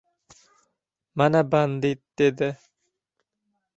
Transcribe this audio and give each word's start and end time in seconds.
—Mana 1.17 1.43
bandit!— 1.51 2.01
dedi. 2.23 2.51